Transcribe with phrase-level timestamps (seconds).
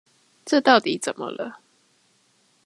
[0.45, 1.59] 這到底怎麼了？